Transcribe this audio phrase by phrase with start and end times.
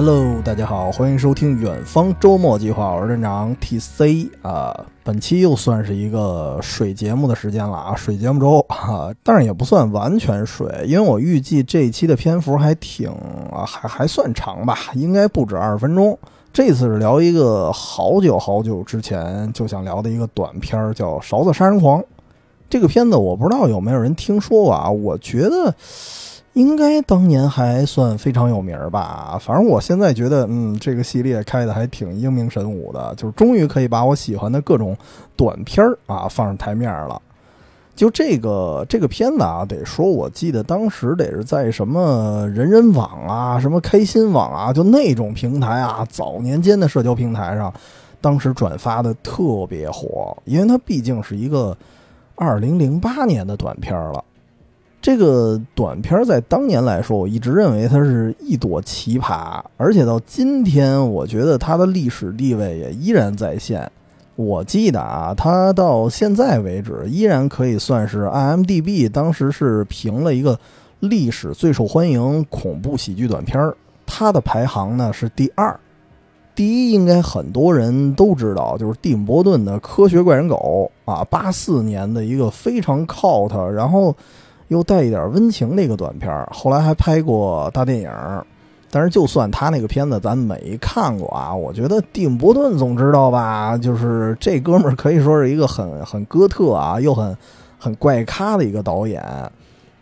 [0.00, 4.86] Hello，大家好，欢迎收听远方周末计划，我是站长 TC 啊。
[5.02, 13.10] 本期又算是一个水节目的时间了啊，水节目周啊，但是也不算完全水，因为我预计这一期的篇幅还挺
[13.50, 16.16] 啊，还还算长吧，应该不止二十分钟。
[16.52, 22.00] 这次是聊一个好久好久之前就想聊的一个短片，叫《勺子杀人狂》。
[22.70, 25.74] 这个片子我不知道有没有人听说过啊，我觉得。
[26.58, 34.96] 应该当年还算非常有名儿吧，反正我现在觉得，嗯，这个系列开的还挺英明神武的，就是终于可以把我喜欢的各种
[35.36, 37.22] 短片儿啊放上台面了。
[37.94, 47.72] 就这个这个片子啊，得说，我记得当时得是在什么人人网啊、什么开心网啊，就那种平台啊，早年间的社交平台上，
[48.20, 51.76] 当时转发的特别火，因为它毕竟是一个
[52.34, 54.24] 二零零八年的短片了。
[55.08, 63.90] 这个短片在当年来说，我一直认为它是一朵奇葩，而且到今天，我觉得它的历史地位也依然在线。
[64.36, 70.60] 我记得啊，它到现在为止依然可以算是 IMDB 当时是评了一个
[71.00, 75.74] 历史最受欢迎恐怖喜剧短片儿，它的排行呢是第二，
[76.54, 84.14] 第一应该很多人都知道，就是蒂姆·伯顿的《科学怪人狗》啊，八四年的一个非常 cult，然后。
[84.68, 88.10] 又带一点温情的一个短片后来还拍过大电影
[88.90, 93.76] 但是就算他那个片子咱没看过啊，我觉得蒂姆·伯顿总知道吧？
[93.76, 97.36] 就是这哥们儿可以说是一个很很哥特啊，又很
[97.78, 99.22] 很怪咖的一个导演。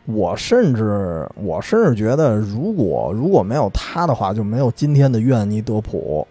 [0.04, 6.24] 我甚至我甚至觉得，如果如果没有他的话，就没有今天的约翰尼·德普，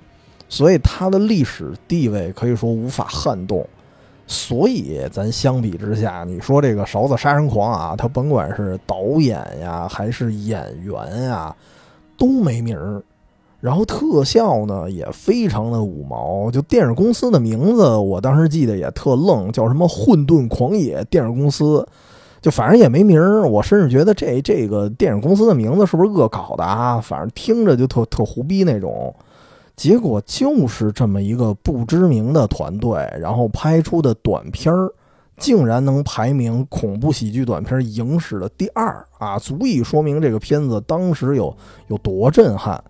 [0.47, 3.67] 所以他的历史地位可以说无法撼动。
[4.27, 11.55] 所以，咱相比之下，你说这个《勺子杀人狂》啊，他甭管是导演呀，还是演员呀，
[12.17, 13.03] 都没名儿。
[13.61, 16.49] 然后特效呢，也非常的五毛。
[16.51, 21.87] 就电影公司的名字，我当时记得也特愣，叫什么“混沌狂野电影公司”，
[22.41, 23.47] 就反正也没名儿。
[23.47, 26.99] 我甚至觉得这这个电影公司的名字是不是恶搞的啊？
[26.99, 29.13] 反正听着就特特胡逼那种。
[29.75, 34.89] 结果就是这么一个不知名的团队，然后拍出的短片儿，
[35.37, 39.37] 竟然能排名恐怖喜剧短片影史的第二啊！
[39.37, 41.55] 足以说明这个片子当时有
[41.87, 42.81] 有多震撼。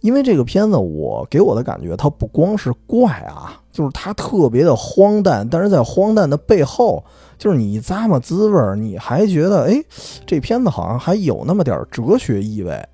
[0.00, 7.02] 因为这个片子，我给我的感觉，它不光是怪啊，就是它特别的荒诞，但是在荒诞的背后，
[7.38, 9.82] 就是你咂摸滋味儿你还觉得，哎，
[10.24, 12.86] 这片子好像还有那么点哲学意味。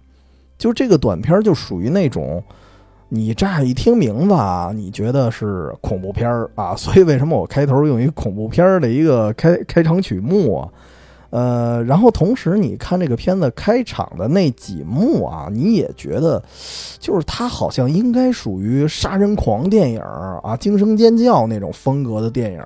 [0.62, 2.40] 就这个短片就属于那种，
[3.08, 10.68] 你乍一听名字啊，你觉得是恐怖片儿啊，所以为什么我开头用一个恐怖片儿的一个开开场曲目啊？
[11.30, 16.40] 呃，然后同时你看这个片子开场的那几幕啊，你也觉得，
[17.00, 20.00] 就是它好像应该属于杀人狂电影
[20.44, 22.62] 啊，惊声尖叫那种风格的电影，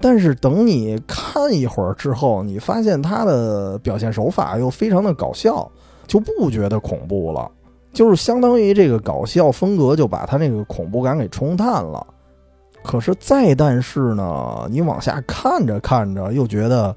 [0.00, 5.68] 但是等你看一会儿之后，你发现它的表现手法又非常的搞笑。
[6.06, 7.50] 就不觉得恐怖了，
[7.92, 12.06] 就是相当于这个搞笑风格就把他那个恐怖感给冲淡了。
[12.82, 16.94] 可是再但是呢，你往下看着看着又觉得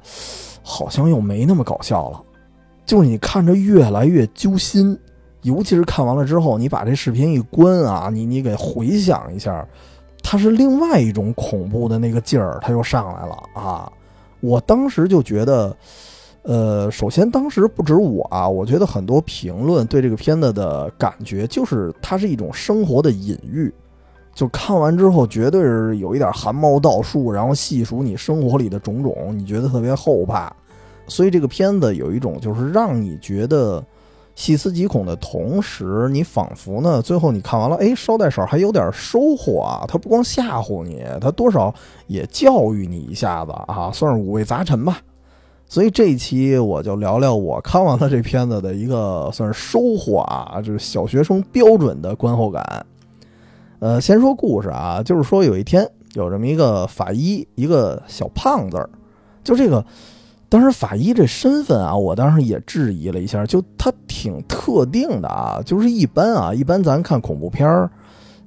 [0.62, 2.22] 好像又没那么搞笑了，
[2.86, 4.98] 就是你看着越来越揪心。
[5.44, 9.66] 尤其是看完了之后，你把这视频一关啊，你你给回想一下，
[10.22, 13.90] 它是另外一种恐怖的那个劲儿，它又上来了啊！
[14.42, 15.74] 我当时就觉得。
[16.48, 23.70] 呃，首先当时不止我啊，我觉得很多评论对这个片子的感觉就是它是一种生活的隐喻，
[24.34, 30.50] 就看完之后绝对是有一点汗毛倒竖，然后细数你生活里的种种，你觉得特别后怕。
[31.06, 33.84] 所以这个片子有一种就是让你觉得
[34.34, 39.84] 细思极恐的同时，你仿佛呢最后你看完了，哎，捎带手还有点收获啊。
[39.86, 41.76] 它不光吓唬你，它多少
[42.08, 45.02] 也教育你一下子啊，算是五味杂陈吧。
[45.70, 52.86] 所以这一期我就聊聊我看完了这片子的一个算是收获啊，就是小学生标准的观后感。
[53.80, 58.90] 呃，先说故事啊，就是说有一天有这么一个法医，一个小胖子儿，
[59.44, 59.86] 就这个
[60.50, 67.92] 当时法医这身份啊，我当时也质疑了一下，就他挺特定的啊，就是一般啊，一般咱看恐怖片儿，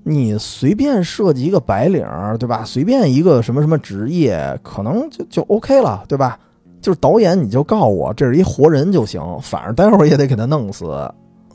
[0.03, 2.05] 你随便设计一个白领，
[2.39, 2.65] 对吧？
[2.65, 6.39] 随便一个什么什么职业，可能就就 OK 了，对吧？
[6.81, 10.87] 就是导演，你就告诉我这是一活人就行，反正待会儿也得给他弄死。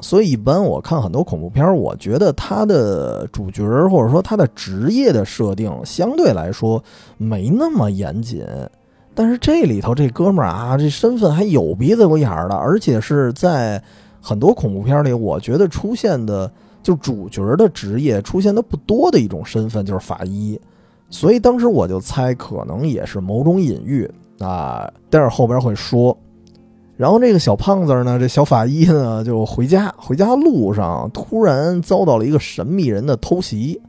[0.01, 6.83] 所以一般我看很多恐怖片，我觉得他的主角或者说他的职业的设定相对来说
[7.17, 8.45] 没那么严谨。
[9.15, 13.81] 但是这里头这哥们儿啊，这身份还有鼻子有眼儿的，而且是在
[14.21, 16.51] 很多恐怖片里，我觉得出现的
[16.83, 20.59] 就主角的职业出现的不多的一种身份就是法医，
[21.09, 24.07] 所以当时我就猜可能也是某种隐喻
[24.39, 24.91] 啊。
[25.09, 26.17] 待会儿后边会说。
[26.97, 33.81] 然后这个小胖子呢，这小法医呢就回家，回家路上突然遭到了一个神秘人的偷袭，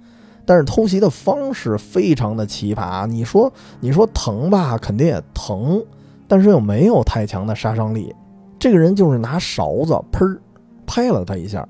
[0.45, 3.07] 但是偷袭的方式非常的奇葩。
[3.07, 5.81] 你说你说疼吧，肯定也疼，
[6.27, 8.13] 但是又没有太强的杀伤力。
[8.59, 10.37] 这个人就是拿勺子砰
[10.85, 11.65] 拍了他一下，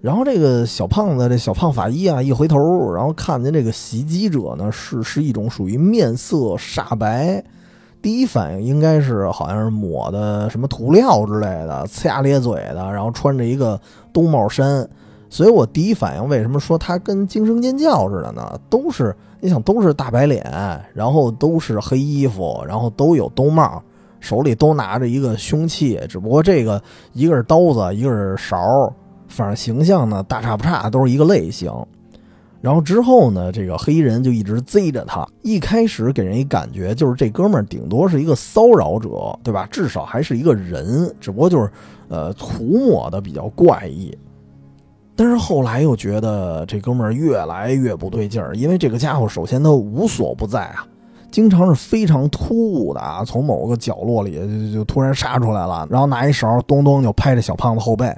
[0.00, 7.44] 然后这个小胖子这小胖法医啊一回头，然后看见这个袭击者呢是是一种属于面色煞白。
[8.02, 13.78] 第一反应应该是好像是抹的什么涂料之类的，呲牙咧嘴的，然后穿着一个
[14.12, 14.88] 兜帽衫，
[15.28, 18.58] 所以我第一反应为什么说他跟惊声尖叫似的呢？
[18.68, 20.44] 都是你想都是大白脸，
[20.94, 23.82] 然后都是黑衣服，然后都有兜帽，
[24.18, 26.82] 手里都拿着一个凶器，只不过这个
[27.12, 28.58] 一个是刀子，一个是勺，
[29.28, 31.70] 反正形象呢大差不差，都是一个类型。
[32.60, 35.26] 然后之后呢，这个黑衣人就一直追着他。
[35.42, 39.66] 一开始给人一感觉就是这哥们儿顶多是一个骚扰者，对吧？
[39.70, 41.70] 至少还是一个人，只不过就是，
[42.08, 44.16] 呃，涂抹的比较怪异。
[45.16, 50.86] 但是后来又觉得这哥们儿越来越不对劲儿，因为这个家伙首先他无所不在啊，
[51.30, 58.14] 经常是非常突兀的啊，从某个角落里就就突然杀出来了，然后拿一勺咚咚就拍着小胖子后背。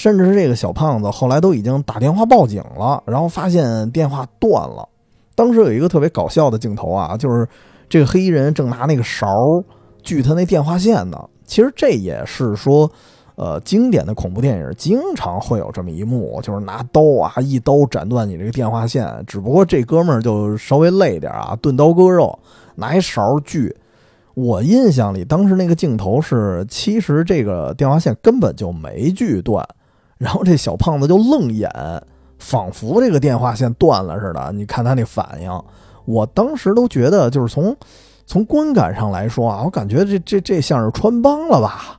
[0.00, 4.88] 甚至是这个小胖子后来都已经打电话报警了，然后发现电话断了。
[5.34, 7.46] 当时有一个特别搞笑的镜头啊，就是
[7.86, 9.28] 这个黑衣人正拿那个勺
[10.02, 11.22] 锯他那电话线呢。
[11.44, 12.90] 其实这也是说，
[13.34, 19.22] 呃，经典的恐怖电影经常会有这么一幕，就是拿刀啊一刀斩断你这个电话线。
[19.26, 22.38] 只不过这哥们儿就稍微累点啊，钝刀割肉，
[22.76, 23.76] 拿一勺锯。
[24.32, 29.62] 我印象里当时那个镜头是，其实这个电话线根本就没锯断。
[30.20, 31.66] 然后这小胖子就愣眼，
[32.38, 34.52] 仿佛这个电话线断了似的。
[34.52, 35.50] 你看他那反应，
[36.04, 37.74] 我当时都觉得，就是从
[38.26, 41.98] 从观感上来说啊，我感觉这这这像是穿帮了吧。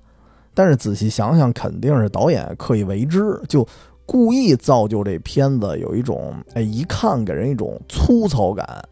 [0.53, 3.68] 但是仔细想想，肯定是导演刻意为之，就
[4.06, 8.83] 故意造就这片子有一种哎，一看给人一种粗糙感。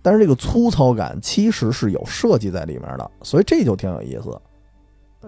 [0.00, 4.40] 但是这个粗糙感其实是有设计在里面的，所以这就挺有意思。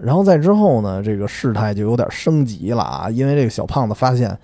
[0.01, 3.09] 然后再之后呢，这个事态就有点升级了啊！
[3.09, 4.37] 因为这个小胖子发现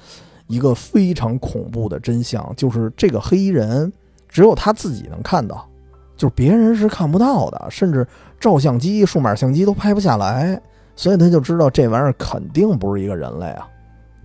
[0.47, 3.91] 一个非常恐怖的真相，就是这个黑衣人
[4.27, 5.67] 只有他自己能看到，
[6.17, 8.05] 就是别人是看不到的，甚至
[8.39, 10.61] 照相机、数码相机都拍不下来。
[10.95, 13.67] 所以他就知道这玩意儿肯定不是一个人类啊！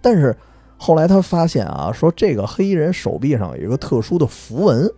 [0.00, 0.36] 但是
[0.76, 4.88] 后来他发现啊，说这个黑衣人手臂上有一个特殊的符文。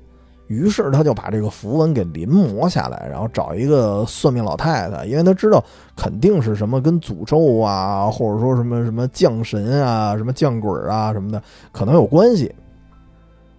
[0.52, 5.64] 于是他就把这个符文给临摹下来，然后找一个算命老太太，因为他知道
[5.96, 12.54] 肯定是什么跟诅咒啊，或者说什么什么降神啊、什么降鬼啊什么的可能有关系。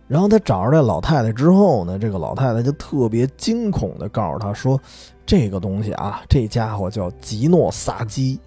[0.07, 4.79] 然后他找着这老太太之后呢，这个老太太就特别惊恐的告诉他说
[5.25, 8.39] ：“这个东西啊，这家伙叫吉诺萨基，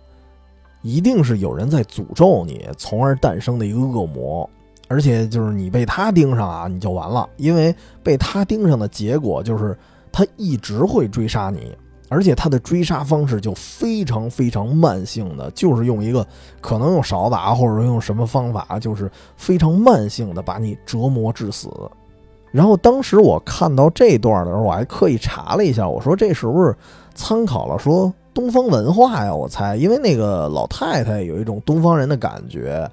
[0.82, 4.48] 一定是有人在诅咒你，从而诞生的一个恶魔。”
[4.88, 9.76] 而且就是你被他盯上啊，你就完了，因为被他盯上的结果就是
[10.12, 11.76] 他一直会追杀你，
[12.08, 16.24] 而且他的追杀方式就非常非常慢性的，就是用一个
[16.60, 21.68] 可能用勺子啊，或者用什么方法，就是非常慢性的把你折磨致死。
[22.52, 26.74] 然后当时我看到这段的时候，我还刻意查了一下，我说这是不是
[27.14, 29.34] 参考了说东方文化呀？
[29.34, 32.88] 我猜，因为那个老太太有一种东方人的感觉。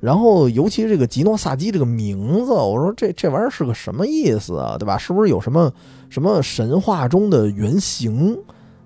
[0.00, 4.76] 然后，尤其这个吉诺萨基这个名字，我说这这玩意儿是个什么意思啊？
[4.78, 4.96] 对吧？
[4.96, 5.72] 是不是有什么
[6.08, 8.38] 什么神话中的原型？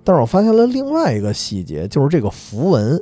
[0.04, 2.98] 但是我发现了另外一个细节，就是这个符文，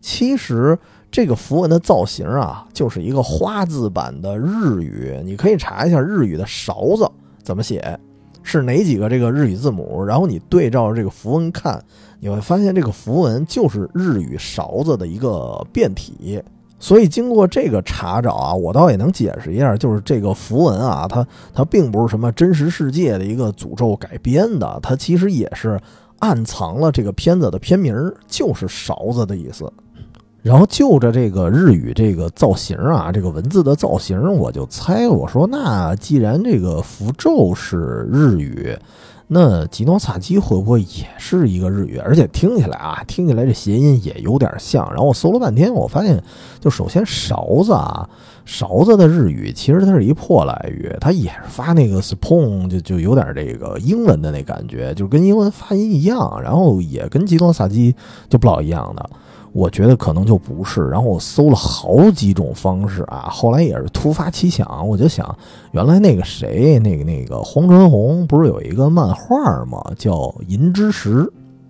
[0.00, 0.78] 其实
[1.10, 5.20] 这个符文的造型啊，就是一个花字版的日语。
[5.24, 7.10] 你可以查一下日语的勺子
[7.42, 7.98] 怎么写，
[8.44, 11.82] 是哪几个这个日语字母，然后你对照这个符文看，
[12.20, 16.40] 你会发现这个符文就是日语勺子的一个变体。
[16.80, 25.78] 所以经过这个查找啊，我倒也能解释一下，就是这个符文啊，它它并不是什么真实世界的一个诅咒改编的，它其实也是
[26.18, 29.70] 暗藏了这个片子的片名儿就是勺子的意思。
[30.42, 38.74] 然后就着这个日语这个造型啊，这个文字的造型，我就猜我说，那既然这个符咒是日语。
[39.32, 41.98] 那吉诺萨基会不会也是一个日语？
[41.98, 44.84] 而且听起来啊，听起来这谐音也有点像。
[44.88, 46.20] 然后我搜了半天，我发现，
[46.58, 48.10] 就首先勺子啊，
[48.44, 56.40] 勺子的日语其实它是一破来语，它也是发那个 spoon，就就有点这个英文的那感觉，就跟英文发音一样。
[56.42, 57.94] 然后也跟吉诺萨基
[58.28, 59.10] 就不老一样的。
[59.52, 60.88] 我觉得可能就不是。
[60.88, 65.36] 然后我搜了好几种方式啊，后来也是突发奇想，我就想，
[65.72, 69.82] 原来那个谁，那个那个黄春红不是有一个漫画吗？
[69.96, 70.12] 叫
[70.48, 71.22] 《银之石》，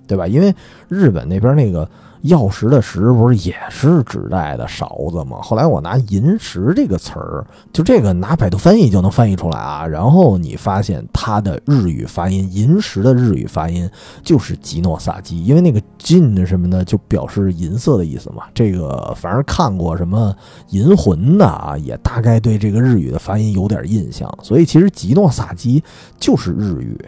[0.06, 0.26] 对吧？
[0.26, 0.54] 因为
[0.88, 1.88] 日本那边那个。
[2.22, 5.38] 药石的石不是也是指代的勺子吗？
[5.42, 9.86] 后来我拿银石这个词儿，就这个拿百度翻译就能翻译出来啊。
[9.86, 13.88] 然后你发现它的日语发音，银石的日语发音
[14.22, 18.44] 就是吉诺萨基，因为那个金什么的就表示银色的意思嘛。
[18.52, 20.34] 这个反正看过什么
[20.68, 24.30] 银魂的啊，也大概对这个日语的发音有点印象。
[24.42, 25.82] 所以其实吉诺萨基
[26.18, 26.98] 就是日语，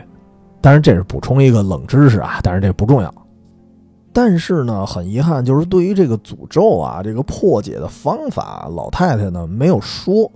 [0.61, 3.13] 当然这是补充一个冷知识啊，但是这不重要。
[4.13, 10.31] 但是呢，很遗憾，就是对于这个诅咒啊，这个破解的方法，老太太呢没有说。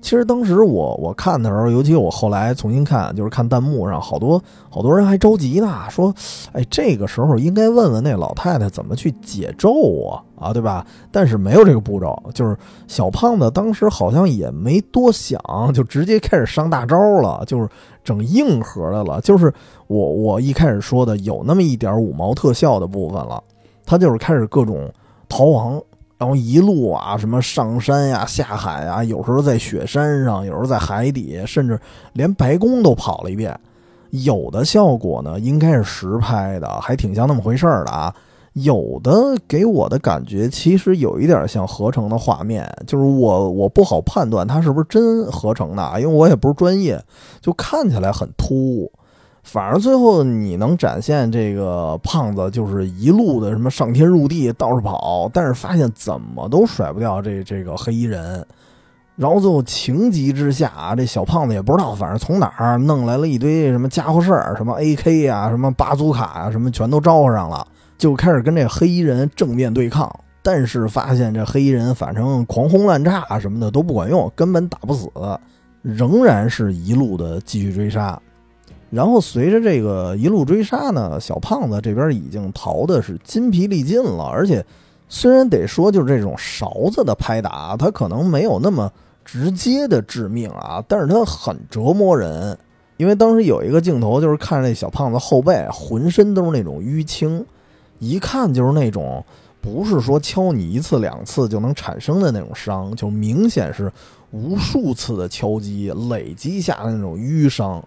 [0.00, 6.12] 其实当时我我看的时候，尤其我后来重新看，就是看弹幕上好多好多人还着急呢，说，
[6.52, 9.70] 哎，这个时候应该问问那老太太怎么去解咒
[10.08, 10.86] 啊，啊，对吧？
[11.12, 12.56] 但是没有这个步骤，就是
[12.88, 15.38] 小胖子当时好像也没多想，
[15.74, 17.68] 就直接开始上大招了，就是
[18.02, 19.52] 整硬核的了，就是
[19.86, 23.42] 我我一开始说的有那么一点五毛特效的部分了，
[23.84, 24.90] 他就是开始各种
[25.28, 25.80] 逃亡。
[26.20, 31.80] 然后一路啊，什么上山呀、下海啊，有时候在雪山上，有时候在海底，甚至
[32.12, 33.58] 连白宫都跑了一遍。
[34.10, 38.14] 有的效果呢，应该是实拍的，还挺像那么回事儿的啊。
[38.52, 47.02] 有的给我的感觉，其实有一点像合成的画面，就是我我不好判断它是不是真合成的啊，因为我也不是专业，
[47.40, 48.92] 就看起来很突兀。
[49.52, 58.46] 反而最后你能展现这个胖子就是一路的什么上天入地到处跑，但是发现怎么都甩不掉这这个黑衣人，
[59.16, 67.66] 然后最后情急之下啊，这小胖子也不知道，反正从哪儿弄来了一堆什么家伙事儿，什么 AK 啊，什么巴祖卡啊，什么全都招呼上了，
[67.98, 70.08] 就开始跟这黑衣人正面对抗。
[70.42, 75.10] 但是发现这黑衣人反正狂轰滥炸什么的都不管用，根本打不死，
[75.82, 78.16] 仍然是一路的继续追杀。
[78.90, 84.24] 然后随着这个一路追杀呢，小胖子这边已经逃的是筋疲力尽了。
[84.24, 84.64] 而且，
[85.08, 88.90] 虽然得说就是这种勺子的拍打，它可能没有那么
[89.24, 92.58] 直接的致命啊，但是它很折磨人。
[92.96, 97.46] 因为当时有一个镜头，就是看那小胖子后背浑身都是那种淤青，
[97.98, 99.24] 一看就是那种
[99.62, 103.90] 不是说敲你一次两次就能产生的那种伤，就明显是
[104.32, 107.82] 无数次的敲击累积下的那种淤伤。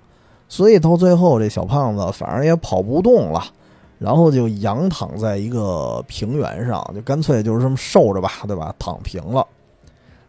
[0.54, 3.44] 所以到最后，这小胖子反而也跑不动了，
[3.98, 8.72] 然后就仰躺在一个平原上，就干脆就是这么受着吧，对吧？
[8.78, 9.44] 躺平了。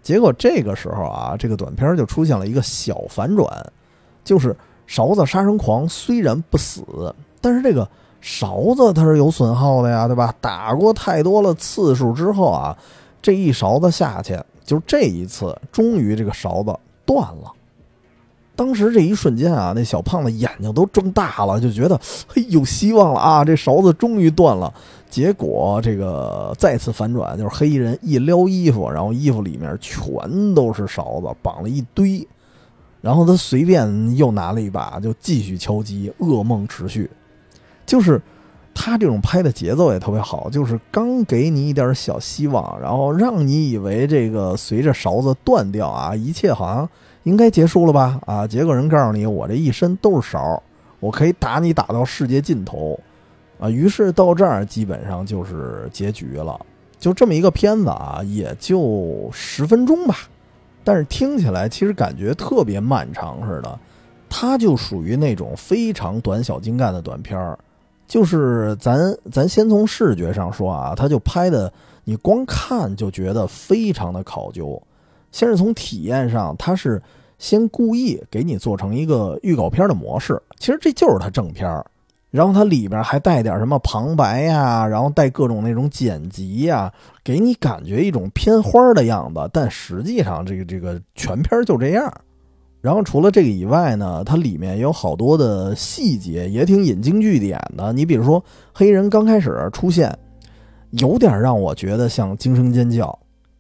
[0.03, 3.47] 结果这个时候啊，这个短片就出现了一个小反转，
[4.25, 6.83] 就是勺子杀人狂虽然不死，
[7.43, 7.87] 但是这个
[8.23, 10.35] 勺子它是有损耗的呀，对吧？
[10.41, 12.75] 打过太多了次数之后啊，
[13.21, 17.53] 这一勺子下去，就这一次，终于这个勺子断了。
[18.57, 23.45] 当时这一瞬间啊，那小胖子眼睛都睁大了，就觉得嘿有希望了啊！
[23.45, 24.73] 这勺子终于断了。
[25.11, 32.27] 结果这个再次反转，就是黑衣人一撩衣服，然后衣服里面全都是勺子，绑了一堆。
[33.01, 37.11] 然后他随便又拿了一把，就继续敲击，噩梦持续。
[37.85, 38.23] 就是
[38.73, 46.89] 他这种拍的节奏也特别好，就是刚给你一点小希望，然后让你以为这个随着勺子断掉啊，一切好像。
[47.25, 48.21] 应该结束了吧？
[48.27, 50.63] 啊，结果人告诉你，我这一身都是勺，
[51.01, 52.99] 我可以打你打到世界尽头，
[53.59, 56.59] 啊，于是到这儿基本上就是结局了。
[56.99, 60.17] 就这么一个片子啊，也就十分钟吧，
[60.83, 63.79] 但是听起来其实感觉特别漫长似的。
[64.29, 67.59] 它就属于那种非常短小精干的短片儿，
[68.07, 68.99] 就是咱
[69.31, 71.73] 咱先从视觉上说啊，它就拍的
[72.05, 74.83] 你光看就觉得非常的考究。
[75.35, 77.03] 先是从体验上，它是
[77.41, 81.85] 先故意给你做成一个预告片的模式，其实这就是它正片儿。
[82.31, 86.93] 然后它里边还带点什么旁白呀，然后带各种那种剪辑呀，
[87.25, 89.51] 给你感觉一种片花的样子。
[89.53, 92.09] 但实际上，这个这个全片就这样。
[92.81, 97.93] 然后除了这个以外呢，它里面有好多的细节，也挺引经据典的。
[97.93, 98.41] 你比如说，
[98.73, 100.17] 黑人刚开始出现，
[100.91, 103.19] 有点让我觉得像惊声尖叫。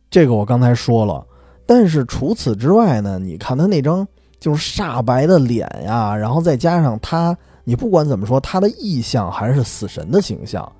[0.09, 1.27] 这个我刚才说了。
[1.67, 3.19] 但是除此之外呢？
[3.19, 4.07] 你看他那张
[4.39, 10.71] 就是煞白的脸呀，然后再加上他，你不管怎么说，他的意象还是死神的形象，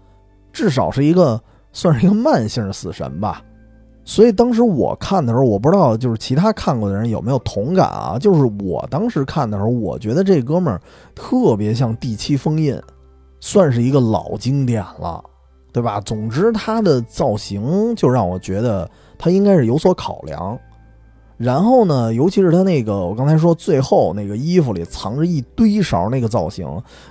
[0.53, 1.41] 至少是一个
[1.73, 3.43] 算是一个慢性死神吧。
[4.05, 8.19] 所以当时我看的时候，我不知道就是其他看过的人有没有同感啊？
[8.19, 10.81] 就是我当时看的时候，我觉得这哥们儿
[11.15, 12.79] 特别像第七封印，
[13.41, 15.23] 算是一个老经典了。
[15.73, 16.01] 对吧？
[16.03, 18.89] 总之，他的造型就让我觉得
[19.19, 20.57] 他应该是有所考量。
[21.37, 26.65] 然后呢，尤其是他那个，我刚才说最后那个衣服里藏着一堆勺那个造型，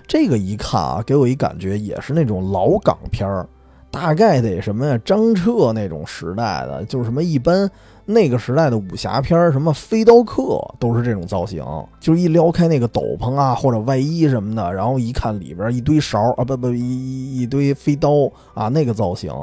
[0.08, 3.46] 这个一看啊，给我一感觉也是那种老港片儿，
[3.92, 4.98] 大概得什么呀？
[5.04, 7.70] 张彻那种时代的，就是什么一般
[8.06, 11.62] 那个时代的武侠片儿，什么飞刀客都是这种造型，
[12.00, 19.34] 就是一撩开那个斗篷啊或者外衣什么的，然后一看里边一堆勺啊，不不一一堆飞刀啊，那个造型，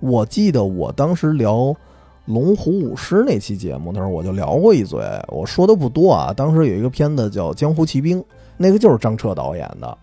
[0.00, 1.72] 我记得我当时聊。
[2.26, 6.32] 龙虎舞狮那期节目，那时候我就聊过一嘴，我说的不多啊。
[6.32, 8.20] 当时有一个片子叫《江湖奇兵》，
[8.56, 9.96] 那个就是张彻导演的，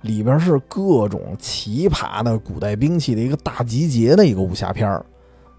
[0.00, 5.04] 里边是各种奇葩的古代兵器的一个大集结的一个武侠片儿。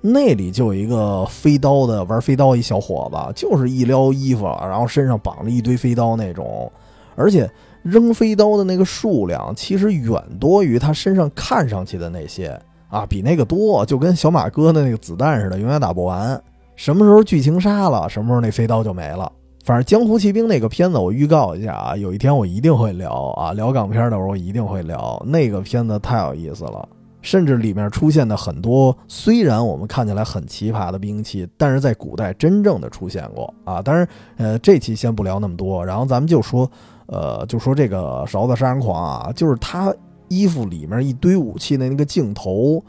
[0.01, 6.71] 那里就有一个飞刀的玩飞刀一小伙子，就是一撩衣服，然后身上绑着一堆飞刀那种，
[7.15, 7.49] 而且
[7.83, 12.59] 扔飞刀的那个数量其实远多于他身上看上去的那些。
[12.89, 16.41] 啊，比那个多，就跟小马哥的那个子弹似的，永远打不完。
[16.75, 19.31] 什么时候剧情杀了，什么时候那飞刀就没了。
[19.65, 26.87] 反正《江湖奇兵》那个片子，我预告一下啊，有一天我一定会聊啊，聊港片的时候我一定会聊那个片子，太有意思了。
[27.21, 33.81] 甚至里面出现的很多，虽然我们看起来很奇葩的兵器，但是在古代真正的出现过啊。
[33.81, 36.69] 当然，呃，这期先不聊那么多，然后咱们就说，
[37.07, 39.93] 呃，就说这个勺子杀人狂啊，就是他。
[40.27, 42.83] 衣服里面一堆武器的那个镜头，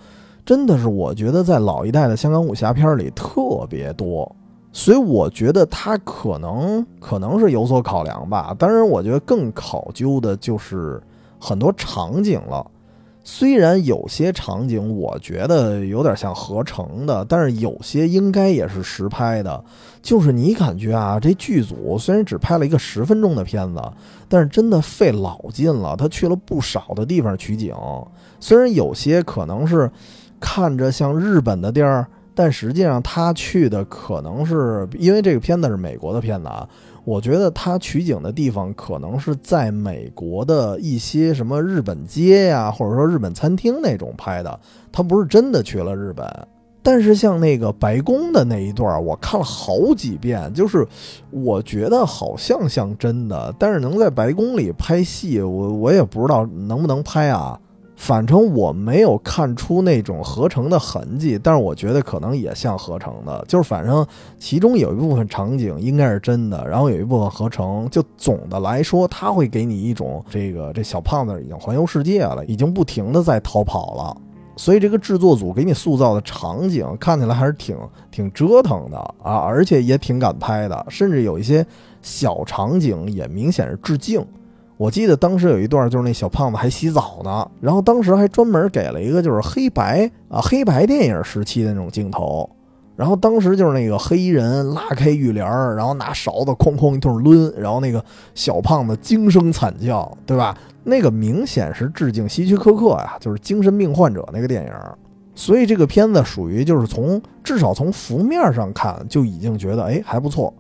[0.45, 4.35] 真的是我觉得在老一代的香港武侠片里特别多，
[4.73, 8.55] 所以我觉得他可能可能是有所考量吧。
[8.59, 11.03] 当然，我觉得更考究的就是
[11.39, 12.67] 很多场景了。
[13.25, 19.63] 虽然有些场景我觉得有点像合成的，但是有些应该也是实拍的。
[20.01, 23.83] 就是你感觉啊，这剧组虽然只拍了一个十分钟的片子，
[24.29, 25.95] 但是真的费老劲了。
[25.97, 27.75] 他去了不少的地方取景，
[28.41, 29.91] 虽然有些可能是
[30.41, 36.67] 看着像日本的地儿，但实际上他去的可能是因为这个片子是美国的片子啊。
[37.09, 44.61] 我觉得他取景的地方可能是在美国的一些什么日本街呀，或者说日本餐厅那种拍的，
[44.93, 46.27] 他不是真的去了日本。
[46.83, 50.87] 但是像那个白宫的那一段，我看了好几遍，就是
[51.31, 57.59] 我觉得好像像真的，但是能在白宫里拍戏，我我也不知道能不能拍啊。
[57.99, 64.07] 反正我没有看出那种合成的痕迹，但是我觉得可能也像合成的，就是反正
[64.39, 67.89] 其中有一部分场景应该是真的，然后有一部分合成。
[67.91, 74.17] 就总的来说，它会给你一种这个这小胖子已经环游世界了，已经不停的在逃跑了。
[74.57, 77.77] 所以这个制作组给你塑造的场景看起来还是挺
[78.13, 81.67] 挺折腾的啊，而且也挺敢拍的，甚至有一些
[82.01, 84.25] 小场景也明显是致敬。
[84.79, 92.49] 我记得当时有一段，就是那小胖子还洗澡呢，然后当时还专门给了一个就是黑白啊黑白电影时期的那种镜头，
[92.95, 98.03] 然后当时就是那个黑衣人拉开浴帘然后拿勺子哐哐一通抡，然后那个
[98.37, 100.57] 小胖子惊声惨叫，对吧？
[100.85, 104.73] 那个明显是致敬希区柯克呀，就是精神病患者那个电影，
[105.35, 110.55] 所以这个片子属于就是从至少从浮面上看就已经觉得哎还不错，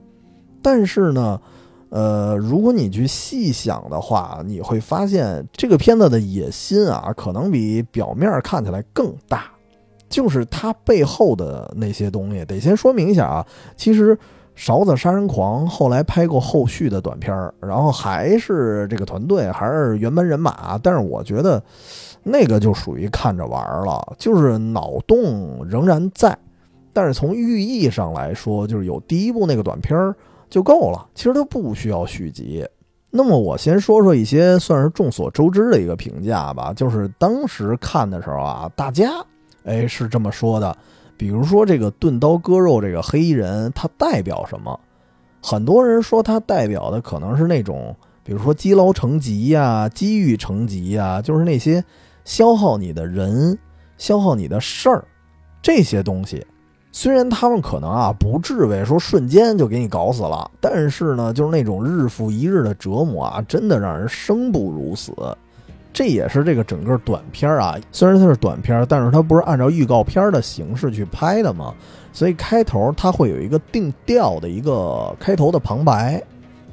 [0.61, 1.40] 但是呢。
[1.90, 9.44] 呃，如果你去细想的话，你会发现这个片子的野心啊，可能比表面看起来更大。
[10.09, 13.46] 就是它背后的那些东西，得先说明一下啊。
[13.77, 14.16] 其实
[14.55, 20.79] 《勺子杀人狂》后来拍过后续的短片然后还是这个团队，还是原班人马。
[20.83, 21.62] 但是我觉得
[22.22, 26.37] 那个就属于看着玩了，就是脑洞仍然在，
[26.92, 30.14] 但是从寓意上来说，就是有第一部那个短片儿。
[30.48, 32.66] 就够了，其实它不需要续集。
[33.11, 39.11] 那么我先说说一些算是众所周知的一个评价吧，就是当时看的时候啊，大家
[39.64, 40.76] 哎是这么说的，
[41.16, 44.78] 比如说这个钝刀割肉这个黑衣人，他代表什么？
[45.42, 51.82] 很多人说他代表的可能是那种，比如说积劳成疾呀、积郁成疾呀，就是那些
[52.24, 53.58] 消耗你的人、
[53.96, 55.02] 消耗你的事儿
[55.62, 56.44] 这些东西。
[57.00, 65.12] 虽然他们可能啊不至于说瞬间就给你搞死了，但是呢，就是那种日复一日的折磨啊，真的让人生不如死。
[65.92, 71.72] 这也是这个整个短片啊，虽然它是短片，但是它不是按照预告片的形式去拍的嘛，
[72.12, 76.20] 所以开头它会有一个定调的一个开头的旁白，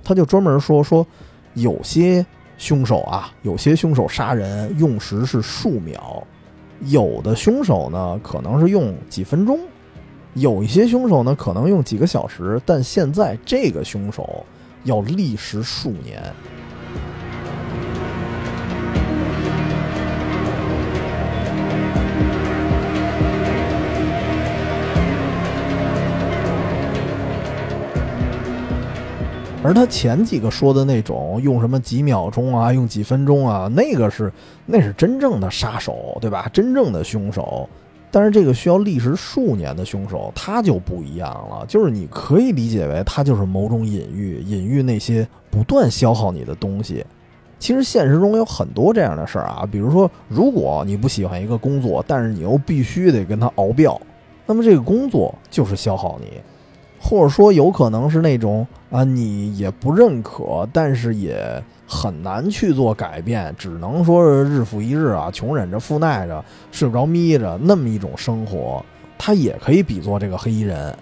[0.04, 1.06] 他就专门说说
[1.54, 2.26] 有些
[2.58, 6.24] 凶手啊，有些凶手杀人用时是数秒，
[6.86, 9.60] 有的凶手呢可能是用几分钟。
[10.36, 14.46] 有一些凶手呢可能用几个小时但现在这个凶手
[14.84, 16.22] 要历时数年。
[29.64, 34.32] 而他前几个说的那种用什么几秒钟啊用几分钟啊那个是
[34.66, 36.48] 那是真正的杀手对吧？
[36.54, 37.68] 真正的凶手
[38.16, 41.66] 但是这个需要历时数年的凶手，他就不一样了。
[41.68, 47.06] 就是你可以理解为他就是某种隐喻，隐喻那些不断消耗你的东西。
[47.60, 54.00] 其实现实中有很多这样的事儿啊，比如说，如果你不喜欢一个工作，但是你又必须得跟他熬标，
[54.46, 56.40] 那么这个工作就是消耗你。
[57.02, 68.84] 或者说，有可能是那种啊，你也不认可，但是也很难去做改变，只能说是日复一日啊，穷忍着、富耐着、睡不着、眯着那么一种生活，
[69.18, 70.96] 它也可以比作这个黑衣人。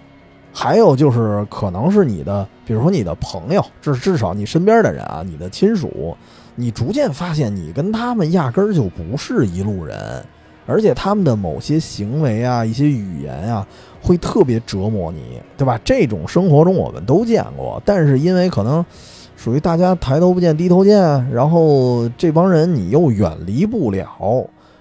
[0.52, 6.16] 还有就是，可能是你的，比如说你的朋友，至至少你身边的人啊，你的亲属，
[6.54, 10.24] 你逐渐发现你跟他们压根儿就不是一路人。
[10.66, 13.66] 而且他们的某些行为啊，一些语言啊，
[14.00, 15.78] 会特别折磨你，对吧？
[15.84, 18.82] 这种生活中我们都见过，但是因为可能
[19.44, 20.98] 属于大家抬头不见低头见，
[21.30, 24.08] 然后这帮人你又远离不了，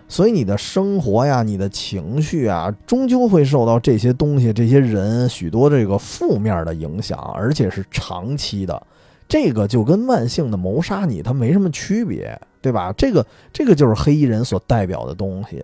[0.08, 8.82] 所以你的生活呀，你的情绪啊，终究会受到这些东西、这些人许多这个负面的影响，而且是长期的。
[9.28, 12.40] 这个就跟慢性的谋杀你，它没什么区别。
[12.62, 12.94] 对吧？
[12.98, 15.62] 这个这个就是黑衣人所代表的东西，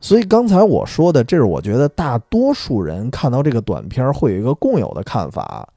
[0.00, 5.68] 所以刚才我说的，这是我觉得大多数人看到这个短片会有一个共有的看法。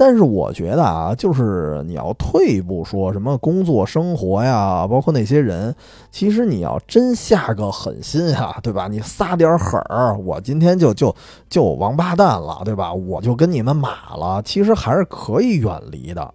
[0.00, 5.74] 但是我觉得啊，就是你要退一步说，什么工作生活呀，包括那些人，
[6.12, 8.86] 其实你要真下个狠心啊，对吧？
[8.86, 11.12] 你撒点狠儿，我今天就就
[11.50, 12.94] 就王八蛋了，对吧？
[12.94, 16.32] 我就跟你们马了，其实还是可以远离的。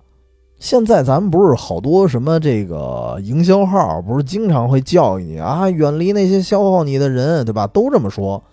[0.60, 7.66] 现在咱们不是好多什么这个营销号，不是经常会教育你啊，远离那些消耗你的人，对吧？
[7.68, 8.44] 都这么说。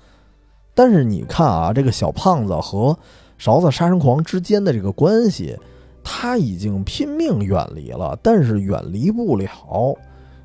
[0.73, 2.97] 但是你看啊，这个小胖子和
[3.41, 5.57] 勺子杀人狂之间的这个关系，
[6.05, 9.97] 他已经拼命远离了，但是远离不了。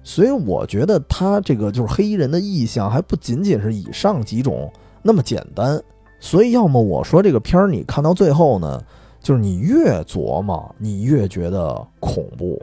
[0.01, 4.71] 所以我觉得他这个就是黑衣人的意象，还不仅仅是以上几种
[5.03, 5.77] 那么简单。
[6.21, 8.81] 所以要么我说这个片儿，你看到最后呢？
[9.19, 12.61] 就是你越琢磨，你越觉得恐怖，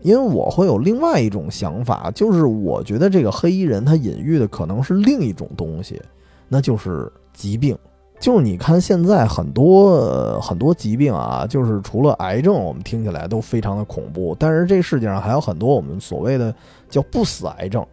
[0.00, 6.02] 因为我会有另外一种想法，就是我觉得这个黑衣人他隐喻的可能是另一种东西，
[6.48, 7.78] 那就是疾病。
[8.20, 16.54] 就是你看现在很多很多疾病啊，就是除了癌症，我们听起来都非常的恐怖，但是这世界上还有很多我们所谓的
[16.90, 17.84] 叫不死癌症，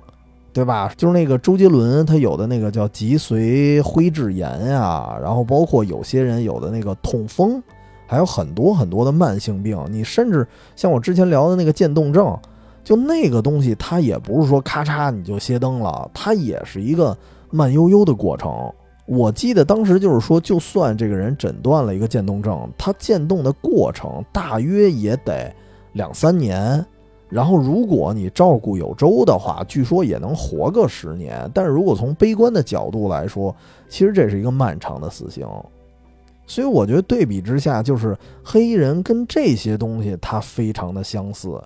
[0.52, 0.92] 对吧？
[0.98, 7.62] 就是那个周杰伦他有的那个叫脊髓灰质炎呀，然后包括有些人有的那个痛风。
[8.08, 12.38] 还有很多很多的慢性病，你甚至像我之前聊的那个渐冻症，
[12.84, 17.18] 就那个东西，它也不是说咔嚓你就歇灯了，它也是一个
[17.50, 18.72] 慢悠悠的过程。
[19.08, 25.54] 我记得当时就是说，就算这个人诊断了一个渐冻症，他渐冻的过程大约也得
[25.94, 26.84] 两三年，
[27.30, 31.48] 然后如果你照顾有周的话，据说也能活个十年。
[31.54, 33.56] 但是如果从悲观的角度来说，
[33.88, 35.48] 其实这是一个漫长的死刑。
[36.48, 41.62] 所以我觉得对比之下，就是黑衣人跟这些东西它非常的相似，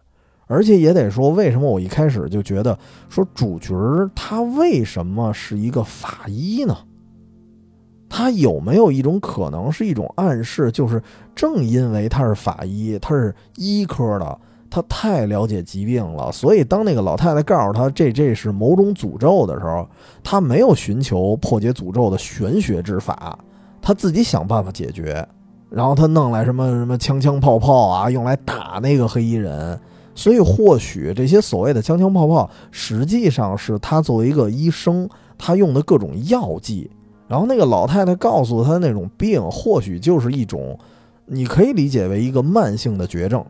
[0.47, 3.75] 而且也得说，为什么我一开始就觉得说主角
[4.13, 6.78] 他为什么是一个法医呢？
[8.10, 11.02] 他有没有一种可能是一种暗示，就是
[11.36, 14.38] 正因为他是法医，他是医科的，
[14.69, 19.88] 他太了解疾病了，所以当那个老太太告诉他这这是某种诅咒的时候，
[20.24, 23.38] 他没有寻求破解诅咒的玄学之法。
[23.82, 25.26] 他自己想办法解决，
[25.69, 29.80] 然后他弄来什么什么枪枪炮炮啊，用来打那个黑衣人。
[30.13, 36.91] 所以或许这些所谓的枪枪炮炮，实际上是他作为一个医生，他用的各种药剂。
[37.30, 40.78] 然后那个老太太告诉他那种病，或许就是一种，
[41.26, 43.42] 你可以理解为一个慢性的绝症。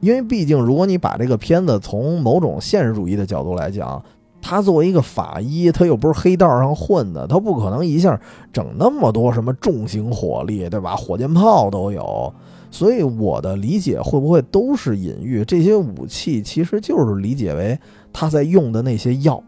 [0.00, 4.00] 因为毕竟，如果你把这个片子从某种现实主义的角度来讲。
[4.46, 8.20] 他作为一个法医，他又不是黑道上混的，他不可能一下
[8.52, 10.94] 整那么多什么重型火力，对吧？
[10.94, 12.30] 火箭炮都有，
[12.70, 15.42] 所以我的理解会不会都是隐喻？
[15.46, 17.78] 这些武器其实就是理解为
[18.12, 19.42] 他在用的那些药，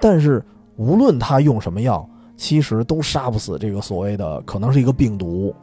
[0.00, 2.04] 但是无论他用什么药，
[2.36, 5.54] 其实都杀不死这个所谓的可能是一个病毒。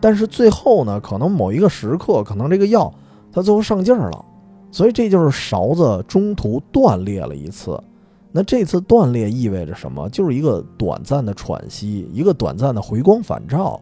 [0.00, 2.92] 但是最后呢，可能某一个时刻，可能这个药
[3.32, 4.24] 它最后上劲儿了。
[4.70, 7.82] 所以这就是勺子中途断裂了一次，
[8.30, 10.06] 那这次断裂意味着什么？
[10.10, 13.80] 就是一个短暂的喘息，一个短暂的回光返照。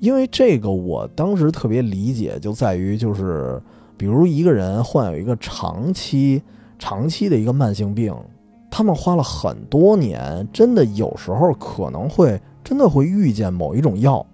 [0.00, 3.58] 因为这个，我当时特别理解，就在于就是，
[3.96, 6.42] 比如一个人患有一个长期、
[6.78, 8.14] 长期的一个慢性病，
[8.76, 14.26] 他们花了很多年，真的有时候可能会真的会遇见某一种药，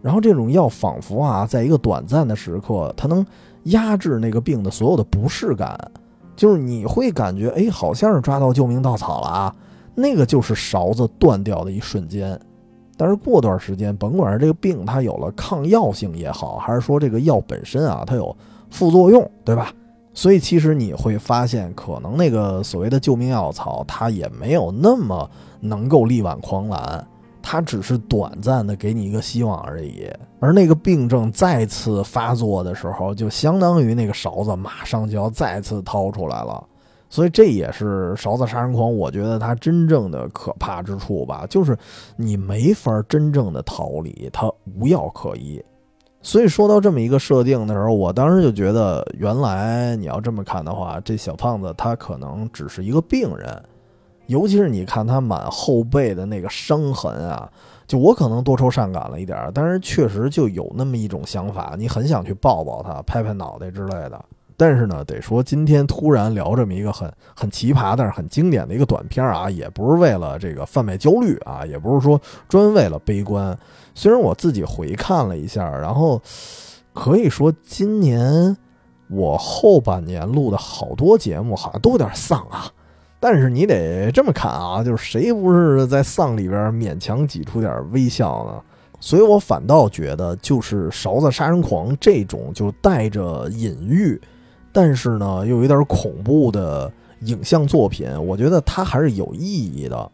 [0.00, 3.24] 然后这种药仿佛啊，在一个短暂的时刻，它能。
[3.66, 5.78] 压制那个病的所有的不适感，
[6.34, 9.54] 就是你会感觉，哎，好像是抓到救命稻草了啊，
[9.94, 12.36] 那个就是勺子断掉的一瞬间。
[12.96, 18.36] 但是过段时间，甭管是这个病它有了抗药性也好，还是说这个药本身啊它有
[18.68, 19.72] 副作用，对吧？
[20.14, 25.28] 所以其实你会发现，可能那个所谓的救命药草，它也没有那么
[25.60, 27.06] 能够力挽狂澜。
[27.44, 36.64] 它只是短暂的给你一个希望而已，而那个病症再次发作的时候，就相当于那个勺子马上就要再次掏出来了。
[37.10, 41.76] 所以这也是勺子杀人狂，我觉得它真正的可怕之处吧，就是
[42.16, 45.62] 你没法真正的逃离，它无药可医。
[46.22, 53.62] 所以说到这么一个设定的时候，我当时就觉得，原来你要这么看的话，这小胖子他可能只是一个病人。
[54.28, 57.50] 尤其是你看他满后背的那个伤痕啊，
[57.88, 64.24] 就我可能多愁善感了一点，但是确实就有那么一种想法，你很想去抱抱他、拍拍脑袋之类的。
[64.62, 73.58] 但是呢，得说今天突然聊这么一个很很奇葩，但是很经典的一个短片啊，也不是为了这个贩卖焦虑啊，也不是说专为了悲观。
[73.92, 76.22] 虽然我自己回看了一下，然后
[76.92, 78.56] 可以说今年
[79.08, 82.70] 我后半年录的好多节目好像都有点丧啊。
[83.18, 88.62] 但是你得这么看啊，就是谁不是在丧里边勉强挤出点微笑呢？
[89.00, 94.20] 所以我反倒觉得，就是勺子杀人狂这种就带着隐喻，
[94.72, 100.10] 但是呢又有点恐怖的影像作品，我觉得它还是有意义的。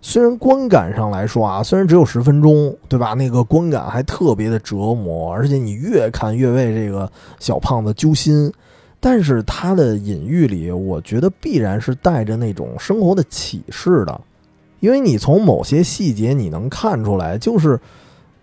[0.00, 3.12] 虽然观感上来说啊，虽然只有十分钟，对吧？
[3.12, 8.50] 那个观感还特别的折磨，而且你越看越为这个小胖子揪心。
[8.98, 14.20] 但是他的隐喻里，我觉得必然是带着那种生活的启示的，
[14.80, 17.78] 因为你从某些细节你能看出来，就是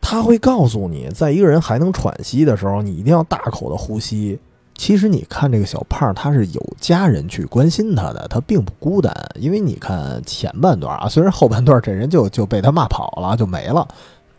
[0.02, 4.38] 他会告诉你，在一个人还能喘息的时候，你一定要大口的呼吸。
[4.78, 9.14] 其实你看这个小胖，他是有家人去关心他的，他并不孤单。
[9.40, 13.88] 因为你看前半段啊，虽然后半段这人就 就被他骂跑了，就没了，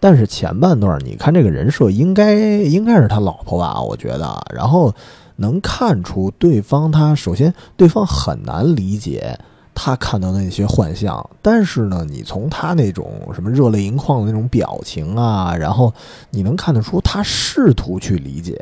[0.00, 4.94] 但是前半段你看这个人设应该应该是他老婆吧，我觉得，然后。
[5.40, 9.38] 能看出对方，他首先对方很难理解
[9.72, 15.94] 他看到的那些幻象，但是呢，你从他那种什么热泪盈眶的那种表情啊，然后
[16.30, 18.60] 你能看得出他试图去理解，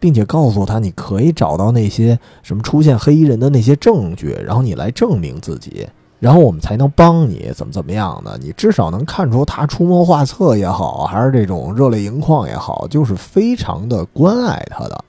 [0.00, 5.86] 并且告诉他你可以找到那些什么出现黑衣人的那些证据，然后你来证明自己，
[6.20, 8.38] 然后我们才能帮你怎么怎么样的。
[8.42, 15.04] 你至少能看出他出谋划策也好，还是这种热泪盈眶也好，就是非常的关爱他的。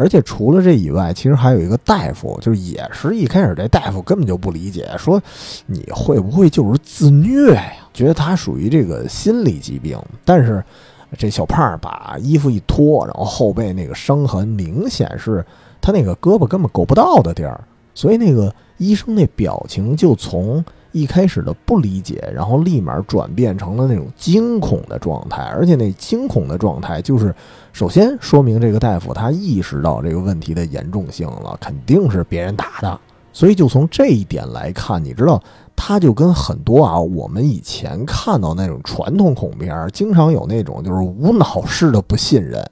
[0.00, 5.20] 而且除了这以外，其实还有一个大夫，就是也是一开始这大夫根本就不理解，说
[5.66, 7.72] 你会不会就是自虐呀？
[7.92, 9.98] 觉得他属于这个心理疾病。
[10.24, 10.64] 但是
[11.16, 15.44] 这小胖把衣服一脱，然后后背那个伤痕明显是
[15.80, 17.60] 他那个胳膊根本够不到的地儿，
[17.94, 27.34] 所以那个医生那表情就从一开始的不理解，然后立马转变成了那种惊恐的状态，而且那惊恐的状态就是。
[27.70, 32.98] 首先说明这个大夫他意识到这个问题的严重性了，肯定是别人打的。
[33.32, 35.40] 所以就从这一点来看，你知道，
[35.78, 42.62] 他就跟很多啊我们以前看到那种传统恐怖片，经常有那种就是无脑式的不信任。